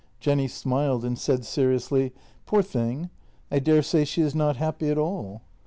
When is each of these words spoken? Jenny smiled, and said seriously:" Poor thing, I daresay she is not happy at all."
Jenny 0.19 0.47
smiled, 0.47 1.05
and 1.05 1.15
said 1.15 1.45
seriously:" 1.45 2.11
Poor 2.47 2.63
thing, 2.63 3.11
I 3.51 3.59
daresay 3.59 4.03
she 4.03 4.23
is 4.23 4.33
not 4.33 4.55
happy 4.57 4.89
at 4.89 4.97
all." 4.97 5.43